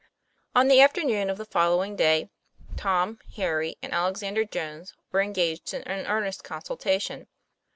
[0.55, 2.31] ON the afternoon of the following day,
[2.75, 7.27] Tom, Harry, and Alexander Jones were engaged in an earnest consultation.